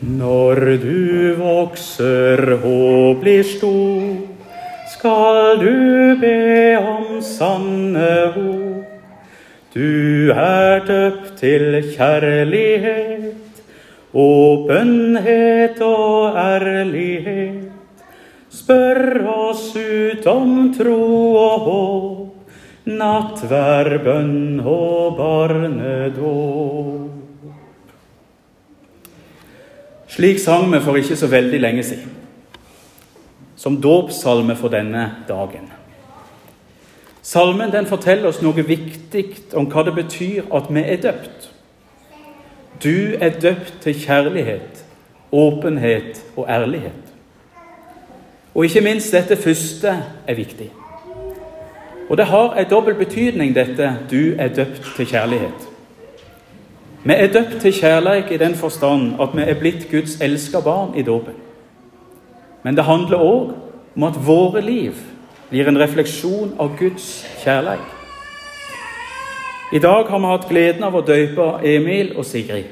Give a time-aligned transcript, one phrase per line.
[0.00, 4.14] Når du vokser og blir stor,
[4.88, 8.86] skal du be om sanne ord.
[9.74, 13.60] Du er døpt til kjærlighet,
[14.16, 17.68] åpenhet og ærlighet.
[18.48, 20.96] Spør oss ut om tro
[21.44, 22.56] og håp,
[22.88, 27.10] nattverd, bønn og barnedåp.
[30.10, 32.10] Slik sang vi for ikke så veldig lenge siden,
[33.56, 35.68] som dåpssalme for denne dagen.
[37.22, 41.46] Salmen den forteller oss noe viktig om hva det betyr at vi er døpt.
[42.82, 44.82] Du er døpt til kjærlighet,
[45.30, 47.14] åpenhet og ærlighet.
[48.54, 49.94] Og ikke minst dette første
[50.26, 50.72] er viktig.
[52.08, 55.69] Og det har en dobbel betydning, dette 'du er døpt til kjærlighet'.
[57.04, 60.92] Vi er døpt til kjærlighet i den forstand at vi er blitt Guds elska barn
[60.96, 61.32] i dåpen.
[62.62, 63.54] Men det handler òg
[63.96, 64.92] om at våre liv
[65.50, 67.96] blir en refleksjon av Guds kjærlighet.
[69.72, 72.68] I dag har vi hatt gleden av å døpe Emil og Sigrid.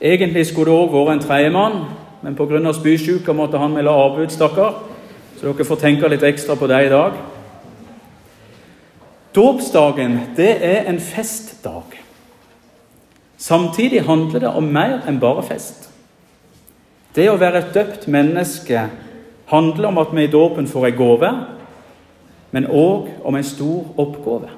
[0.00, 1.80] Egentlig skulle det òg vært en tredjemann,
[2.22, 2.72] men pga.
[2.72, 4.74] spysjuka måtte han melde avbud, stakkar.
[5.36, 7.12] Så dere får tenke litt ekstra på det i dag.
[9.34, 12.09] Dåpsdagen, det er en festdag.
[13.40, 15.88] Samtidig handler det om mer enn bare fest.
[17.16, 18.82] Det å være et døpt menneske
[19.50, 21.30] handler om at vi i dåpen får en gave,
[22.52, 24.52] men òg om en stor oppgave.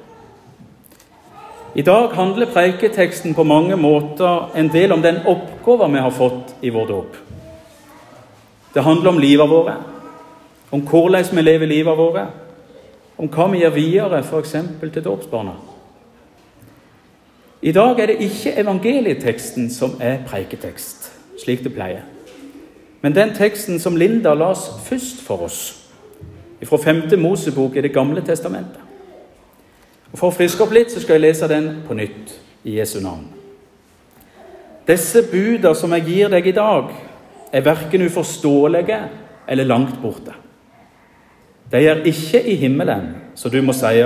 [1.74, 6.54] I dag handler preiketeksten på mange måter en del om den oppgaven vi har fått
[6.60, 7.16] i vår dåp.
[8.74, 9.76] Det handler om livet våre,
[10.70, 12.26] om hvordan vi lever livet våre,
[13.16, 14.56] om hva vi gjør videre, f.eks.
[14.82, 15.54] til dåpsbarna.
[17.62, 21.12] I dag er det ikke evangelieteksten som er preiketekst,
[21.44, 22.02] slik det pleier.
[23.02, 25.78] Men den teksten som Linda las først for oss,
[26.64, 27.18] fra 5.
[27.18, 28.80] Mosebok i Det gamle testamentet.
[30.12, 32.34] Og For å friske opp litt så skal jeg lese den på nytt
[32.64, 33.24] i Jesu navn.
[34.86, 36.90] Disse buda som jeg gir deg i dag,
[37.52, 38.98] er verken uforståelige
[39.48, 40.34] eller langt borte.
[41.70, 44.02] De er ikke i himmelen, så du må si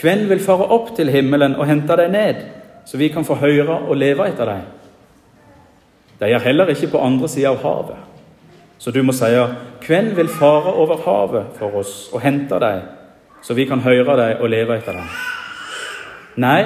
[0.00, 2.57] hvem vil fare opp til himmelen og hente deg ned?
[2.88, 4.60] Så vi kan få høre og leve etter dem.
[6.20, 7.98] De er heller ikke på andre sida av havet.
[8.78, 9.28] Så du må si,
[9.84, 12.86] hvem vil fare over havet for oss og hente dem,
[13.42, 15.10] så vi kan høre dem og leve etter dem?
[16.40, 16.62] Nei,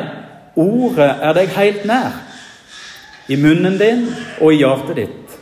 [0.55, 2.21] ordet er deg helt nær,
[3.28, 4.06] i munnen din
[4.43, 5.37] og i hjertet ditt,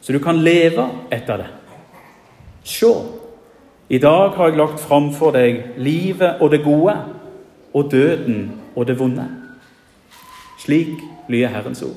[0.00, 1.50] så du kan leve etter det.
[2.66, 2.92] Se,
[3.88, 6.98] i dag har jeg lagt framfor deg livet og det gode,
[7.72, 9.30] og døden og det vonde.
[10.60, 10.88] Slik
[11.28, 11.96] lyder Herrens ord.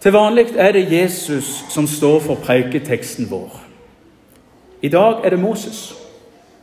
[0.00, 3.60] Til vanlig er det Jesus som står for preiketeksten vår.
[4.82, 5.94] I dag er det Moses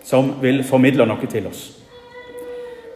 [0.03, 1.71] som vil formidle noe til oss.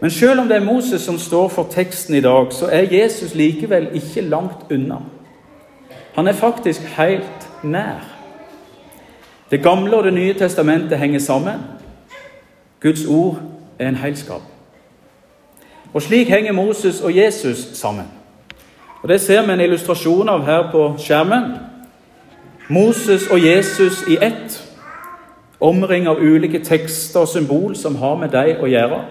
[0.02, 3.35] Men selv om det er Moses som står for teksten i dag, så er Jesus
[3.35, 4.97] likevel ikke langt unna.
[6.16, 8.03] Han er faktisk helt nær.
[9.52, 11.59] Det gamle og Det nye testamentet henger sammen.
[12.81, 13.41] Guds ord
[13.79, 14.50] er en heilskap.
[15.94, 18.06] Og Slik henger Moses og Jesus sammen.
[19.02, 21.44] Og Det ser vi en illustrasjon av her på skjermen.
[22.69, 24.68] Moses og Jesus i ett,
[25.59, 29.02] omring av ulike tekster og symbol som har med dem å gjøre.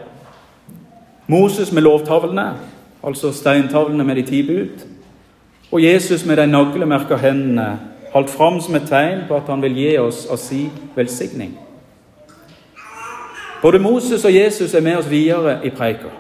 [1.27, 2.55] Moses med lovtavlene,
[3.05, 4.87] altså steintavlene med de ti bud.
[5.73, 7.79] Og Jesus med de naglemerka hendene,
[8.13, 11.53] holdt fram som et tegn på at han vil gi oss av si velsigning.
[13.63, 16.11] Både Moses og Jesus er med oss videre i preika.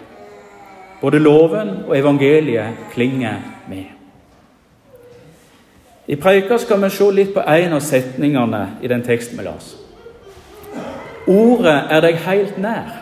[1.00, 3.84] Både loven og evangeliet klinger med.
[6.06, 9.74] I preika skal vi se litt på en av setningene i den teksten vi las.
[11.30, 12.96] Ordet er deg helt nær,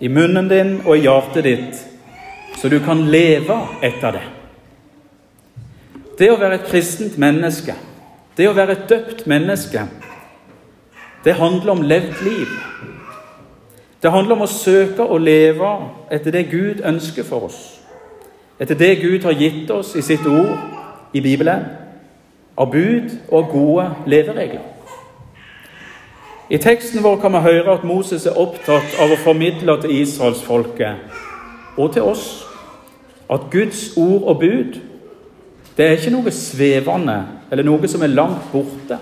[0.00, 1.80] i munnen din og i hjertet ditt,
[2.60, 4.26] så du kan leve etter det.
[6.20, 7.74] Det å være et kristent menneske,
[8.36, 9.86] det å være et døpt menneske,
[11.24, 12.52] det handler om levd liv.
[14.02, 15.70] Det handler om å søke å leve
[16.12, 17.60] etter det Gud ønsker for oss.
[18.60, 20.56] Etter det Gud har gitt oss i sitt ord
[21.12, 21.64] i Bibelen,
[22.56, 24.64] av bud og gode leveregler.
[26.50, 31.78] I teksten vår kan vi høre at Moses er opptatt av å formidle til israelsfolket
[31.78, 32.24] og til oss
[33.30, 34.80] at Guds ord og bud
[35.76, 37.20] det er ikke noe svevende
[37.52, 38.98] eller noe som er langt borte.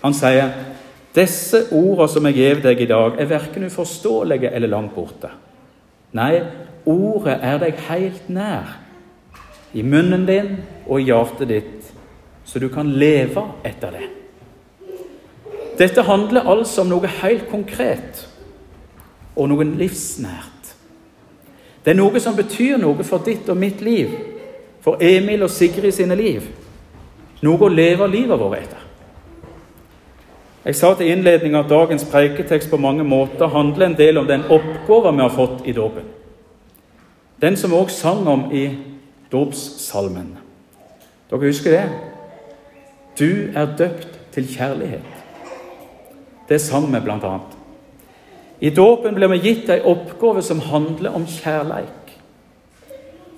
[0.00, 0.54] Han sier
[1.16, 5.30] disse ordene som jeg gir deg i dag, er verken uforståelige eller langt borte.
[6.16, 6.42] Nei,
[6.86, 8.76] ordet er deg helt nær,
[9.76, 10.52] i munnen din
[10.86, 11.88] og i hjertet ditt,
[12.46, 14.06] så du kan leve etter det.
[15.76, 18.22] Dette handler altså om noe helt konkret
[19.36, 20.72] og noe livsnært.
[21.84, 24.14] Det er noe som betyr noe for ditt og mitt liv,
[24.80, 26.46] for Emil og Sigrid sine liv.
[27.44, 28.85] Noe å leve livet vårt etter.
[30.66, 34.42] Jeg sa til innledning at dagens preiketekst på mange måter handler en del om den
[34.50, 36.08] oppgaven vi har fått i dåpen.
[37.42, 38.64] Den som vi òg sang om i
[39.32, 40.32] dåpssalmen.
[41.30, 41.84] Dere husker det?
[43.18, 45.06] Du er døpt til kjærlighet.
[46.48, 47.54] Det sang vi annet.
[48.60, 52.18] I dåpen blir vi gitt ei oppgave som handler om kjærleik.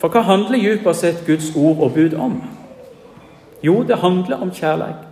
[0.01, 2.43] For hva handler dypest sett Guds ord og bud om?
[3.63, 5.05] Jo, det handler om kjærleik.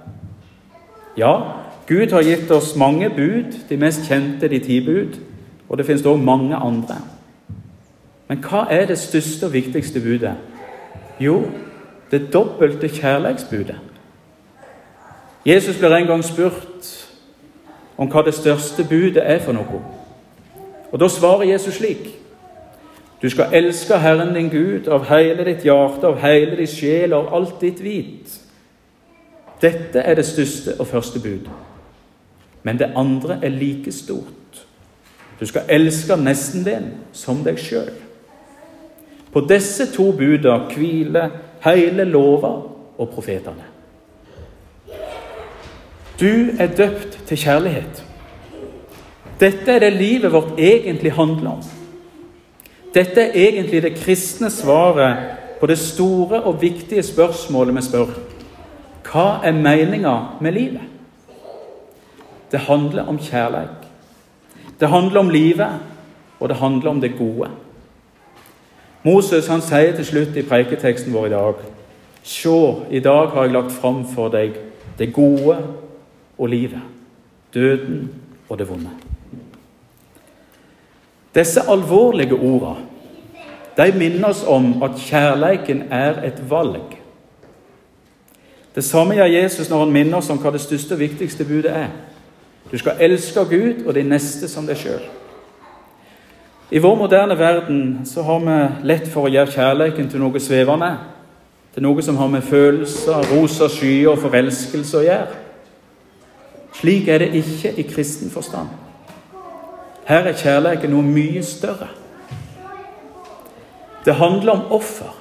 [1.17, 5.21] Ja, Gud har gitt oss mange bud, de mest kjente, de ti bud.
[5.69, 6.99] Og det finnes òg mange andre.
[8.29, 10.35] Men hva er det største og viktigste budet?
[11.21, 11.45] Jo,
[12.11, 13.77] det dobbelte kjærlighetsbudet.
[15.47, 17.07] Jesus blir en gang spurt
[17.97, 19.83] om hva det største budet er for noe.
[20.93, 22.19] Og Da svarer Jesus slik.:
[23.23, 27.35] Du skal elske Herren din Gud av hele ditt hjerte, av hele ditt sjel av
[27.35, 28.41] alt ditt hvit.
[29.63, 31.49] Dette er det største og første bud.
[32.67, 34.67] Men det andre er like stort.
[35.41, 37.93] Du skal elske nesten din som deg sjøl.
[39.31, 42.51] På disse to buda hviler hele lova
[42.97, 43.69] og profetene.
[46.17, 48.03] Du er døpt til kjærlighet.
[49.41, 51.63] Dette er det livet vårt egentlig handler om.
[52.95, 58.15] Dette er egentlig det kristne svaret på det store og viktige spørsmålet vi spør.
[59.07, 60.96] Hva er meninga med livet?
[62.51, 63.87] Det handler om kjærlighet.
[64.81, 65.81] Det handler om livet,
[66.41, 67.51] og det handler om det gode.
[69.03, 71.65] Moses han sier til slutt i preiketeksten vår i dag
[72.27, 74.57] Se, i dag har jeg lagt fram for deg
[74.99, 75.61] det gode
[76.39, 76.83] og livet,
[77.55, 78.09] døden
[78.49, 78.91] og det vonde.
[81.35, 82.83] Disse alvorlige ordene
[83.77, 86.97] de minner oss om at kjærleiken er et valg.
[88.75, 91.75] Det samme gjør Jesus når han minner oss om hva det største og viktigste budet
[91.77, 91.91] er.
[92.71, 95.05] Du skal elske Gud og de neste som deg sjøl.
[96.71, 100.97] I vår moderne verden så har vi lett for å gjøre kjærligheten til noe svevende.
[101.75, 105.39] Til noe som har med følelser, rosa skyer og forelskelse å gjøre.
[106.75, 108.75] Slik er det ikke i kristen forstand.
[110.09, 111.93] Her er kjærligheten noe mye større.
[114.05, 115.15] Det handler om offer.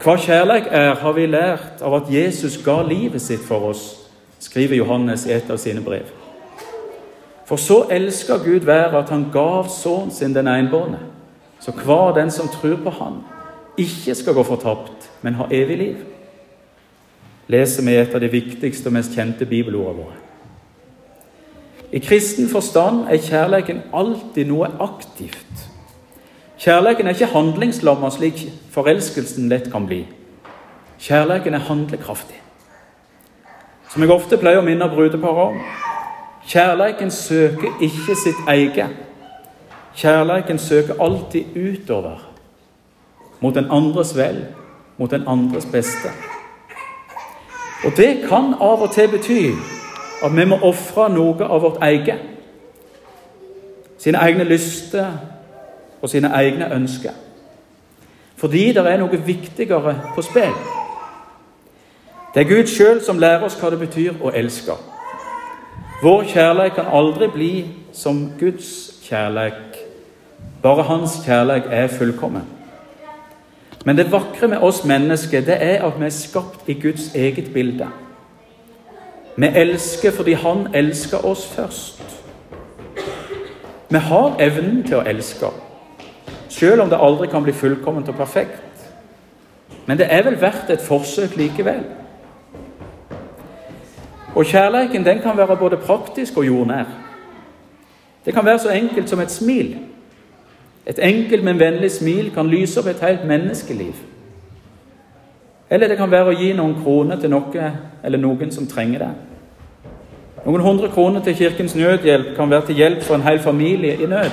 [0.00, 3.97] Hva kjærlighet er, har vi lært av at Jesus ga livet sitt for oss
[4.38, 6.06] skriver Johannes i et av sine brev.
[7.48, 10.98] For så elsker Gud været at han gav sønnen sin den enbårne,
[11.60, 13.22] så hver den som tror på Han,
[13.78, 15.96] ikke skal gå fortapt, men ha evig liv.
[17.48, 20.18] Leser vi et av de viktigste og mest kjente bibelordene våre.
[21.92, 25.62] I kristen forstand er kjærligheten alltid noe aktivt.
[26.58, 28.44] Kjærligheten er ikke handlingslamma slik
[28.74, 30.02] forelskelsen lett kan bli.
[31.00, 32.42] Kjærligheten er handlekraftig
[33.88, 35.60] som jeg ofte pleier å minne brudeparet om.
[36.48, 38.96] Kjærleiken søker ikke sitt eget.
[39.98, 42.20] Kjærleiken søker alltid utover,
[43.40, 44.44] mot den andres vel,
[44.96, 46.12] mot den andres beste.
[47.84, 49.42] Og det kan av og til bety
[50.24, 52.22] at vi må ofre noe av vårt eget.
[53.98, 55.12] Sine egne lyster
[56.02, 57.14] og sine egne ønsker.
[58.38, 60.54] Fordi det er noe viktigere på spill.
[62.38, 64.76] Det er Gud sjøl som lærer oss hva det betyr å elske.
[66.04, 67.48] Vår kjærlighet kan aldri bli
[67.90, 68.68] som Guds
[69.02, 69.80] kjærlighet.
[70.62, 72.46] Bare Hans kjærlighet er fullkommen.
[73.84, 77.50] Men det vakre med oss mennesker det er at vi er skapt i Guds eget
[77.54, 77.90] bilde.
[79.36, 82.22] Vi elsker fordi Han elsker oss først.
[83.90, 85.50] Vi har evnen til å elske,
[86.48, 88.90] selv om det aldri kan bli fullkomment og perfekt.
[89.86, 91.97] Men det er vel verdt et forsøk likevel.
[94.38, 96.84] Og kjærleiken den kan være både praktisk og jordnær.
[98.24, 99.76] Det kan være så enkelt som et smil.
[100.86, 103.94] Et enkelt, men vennlig smil kan lyse opp et helt menneskeliv.
[105.70, 107.72] Eller det kan være å gi noen kroner til noe
[108.04, 109.10] eller noen som trenger det.
[110.46, 114.06] Noen hundre kroner til Kirkens Nødhjelp kan være til hjelp for en hel familie i
[114.06, 114.30] nød.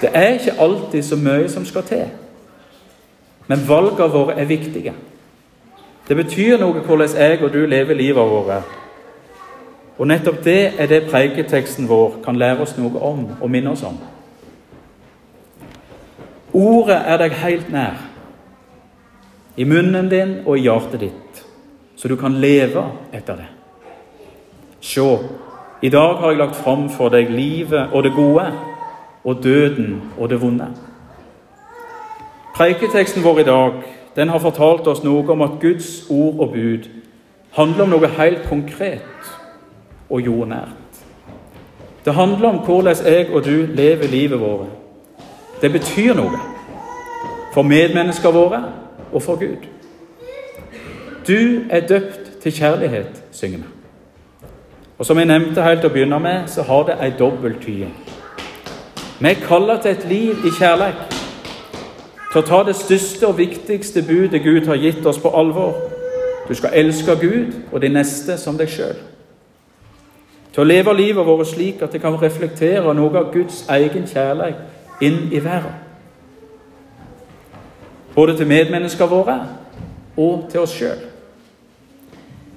[0.00, 2.06] Det er ikke alltid så mye som skal til,
[3.46, 4.92] men valgene våre er viktige.
[6.08, 8.64] Det betyr noe hvordan jeg og du lever livet vårt.
[9.98, 13.84] Og nettopp det er det preiketeksten vår kan lære oss noe om og minne oss
[13.86, 13.96] om.
[16.54, 18.10] Ordet er deg helt nær.
[19.56, 21.44] i munnen din og i hjertet ditt,
[21.96, 22.82] så du kan leve
[23.12, 23.46] etter det.
[24.80, 25.18] Se,
[25.82, 28.48] i dag har jeg lagt fram for deg livet og det gode,
[29.24, 30.66] og døden og det vonde.
[32.54, 33.72] Preiketeksten vår i dag
[34.16, 36.88] den har fortalt oss noe om at Guds ord og bud
[37.54, 39.30] handler om noe helt konkret
[40.10, 41.02] og jordnært.
[42.04, 44.66] Det handler om hvordan jeg og du lever livet vårt.
[45.60, 46.40] Det betyr noe
[47.54, 48.64] for medmennesker våre
[49.12, 49.66] og for Gud.
[51.28, 53.64] Du er døpt til kjærlighet, synger vi.
[54.98, 57.94] Og som jeg nevnte helt til å begynne med, så har det ei dobbelttyding.
[59.18, 61.13] Vi er kalla til et liv i kjærlighet.
[62.34, 65.76] Til å ta det største og viktigste budet Gud har gitt oss, på alvor.
[66.48, 68.96] Du skal elske Gud og de neste som deg sjøl.
[70.50, 74.98] Til å leve livet vårt slik at det kan reflektere noe av Guds egen kjærlighet
[75.06, 75.78] inn i verden.
[78.18, 79.38] Både til medmennesker våre
[80.18, 81.06] og til oss sjøl.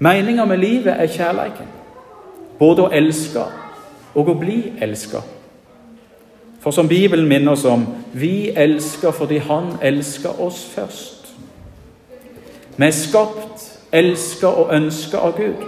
[0.02, 1.70] Meninga med livet er kjærleiken.
[2.58, 3.46] Både å elske
[4.18, 5.22] og å bli elska.
[6.68, 11.36] For som Bibelen minner oss om, vi elsker fordi Han elsker oss først.
[12.78, 15.64] Vi er skapt, elsker og ønsker av Gud.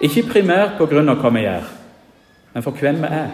[0.00, 1.66] Ikke primært på grunn av hva vi gjør,
[2.54, 3.28] men for hvem vi er.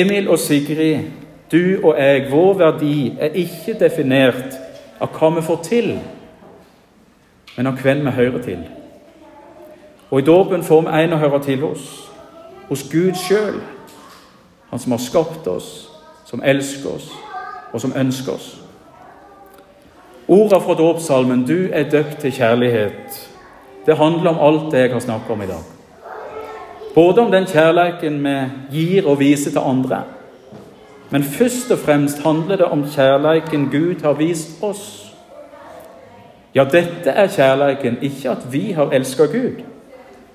[0.00, 1.06] Emil og Sigrid,
[1.52, 4.58] du og jeg, vår verdi er ikke definert
[4.98, 5.92] av hva vi får til,
[7.56, 8.66] men av hvem vi hører til.
[10.10, 11.86] Og i dåpen får vi en å høre til hos,
[12.66, 13.62] hos Gud sjøl.
[14.74, 15.90] Han som har skapt oss,
[16.26, 17.12] som elsker oss,
[17.72, 18.48] og som ønsker oss.
[20.28, 23.30] Ordene fra dåpssalmen 'Du er døpt til kjærlighet'
[23.86, 25.62] det handler om alt det jeg har snakket om i dag.
[26.94, 28.36] Både om den kjærligheten vi
[28.70, 30.02] gir og viser til andre.
[31.10, 35.12] Men først og fremst handler det om kjærligheten Gud har vist oss.
[36.54, 39.62] Ja, dette er kjærligheten, ikke at vi har elsket Gud,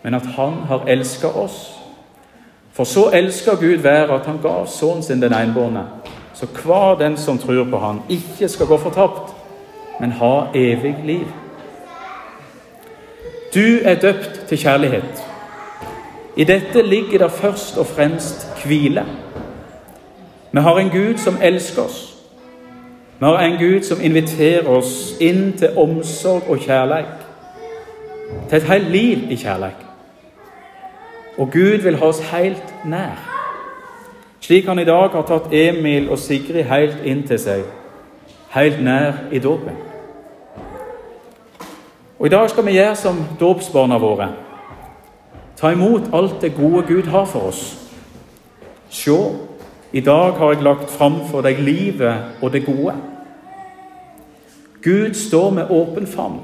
[0.03, 1.79] men at Han har elsket oss.
[2.79, 5.83] For så elsker Gud været at han gav sønnen sin den enbårne,
[6.33, 9.33] så hver den som tror på Han, ikke skal gå fortapt,
[10.00, 11.25] men ha evig liv.
[13.55, 15.24] Du er døpt til kjærlighet.
[16.38, 19.05] I dette ligger det først og fremst hvile.
[20.51, 22.15] Vi har en Gud som elsker oss.
[23.19, 27.27] Vi har en Gud som inviterer oss inn til omsorg og kjærlighet.
[28.50, 29.88] Til et helt liv i kjærlighet.
[31.39, 33.15] Og Gud vil ha oss helt nær.
[34.39, 37.63] Slik han i dag har tatt Emil og Sigrid helt inn til seg,
[38.51, 39.77] helt nær i dåpen.
[42.19, 44.29] Og I dag skal vi gjøre som dåpsbarna våre.
[45.55, 47.63] Ta imot alt det gode Gud har for oss.
[48.89, 49.15] Se,
[49.93, 52.96] i dag har jeg lagt fram for deg livet og det gode.
[54.84, 56.41] Gud står med åpen favn.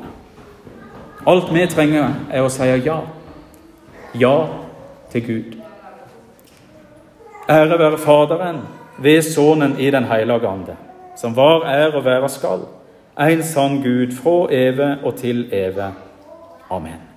[1.27, 3.01] Alt vi trenger, er å si ja.
[4.15, 4.64] Ja
[5.15, 5.57] til Gud.
[7.49, 8.57] Ære være Faderen
[8.99, 10.75] ved Sønnen i Den hellige ande,
[11.15, 12.65] som var, er og være skal,
[13.19, 15.91] en sann Gud fra evig og til evig.
[16.71, 17.14] Amen.